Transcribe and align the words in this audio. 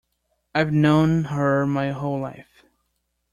I've 0.55 0.71
known 0.73 1.25
her 1.25 1.67
my 1.67 1.91
whole 1.91 2.19
life. 2.19 2.65